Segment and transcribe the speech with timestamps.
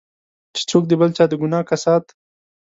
[0.55, 2.05] چې څوک د بل چا د ګناه کسات.